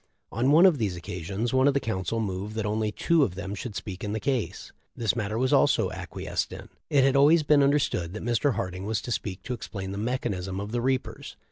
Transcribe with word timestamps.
On 0.31 0.49
one 0.49 0.65
of 0.65 0.79
these 0.79 0.95
occasions 0.97 1.53
one 1.53 1.67
of 1.67 1.75
the 1.75 1.79
counsel 1.79 2.19
moved 2.19 2.55
that 2.55 2.65
only 2.65 2.91
two 2.91 3.21
of 3.21 3.35
them 3.35 3.53
should 3.53 3.75
speak 3.75 4.03
in 4.03 4.13
the 4.13 4.19
case. 4.19 4.71
This 4.95 5.15
matter 5.15 5.37
was 5.37 5.53
also 5.53 5.91
acquiesced 5.91 6.51
in. 6.51 6.69
It 6.89 7.03
had 7.03 7.15
always 7.15 7.43
been 7.43 7.61
understood 7.61 8.15
that 8.15 8.23
Mr. 8.23 8.55
Harding 8.55 8.85
was 8.87 8.99
to 9.03 9.11
speak 9.11 9.43
to 9.43 9.53
explain 9.53 9.91
the 9.91 9.99
mechanism 9.99 10.59
of 10.59 10.71
the 10.71 10.81
reapers. 10.81 11.37